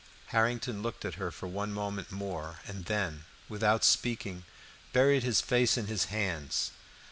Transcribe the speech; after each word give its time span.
Harrington 0.29 0.81
looked 0.81 1.05
at 1.05 1.13
her 1.21 1.29
for 1.29 1.45
one 1.45 1.71
moment 1.71 2.11
more, 2.11 2.57
and 2.65 2.85
then, 2.85 3.25
without 3.47 3.83
speaking, 3.83 4.45
buried 4.93 5.21
his 5.21 5.41
face 5.41 5.77
in 5.77 5.85
his 5.85 6.05
hands. 6.05 6.71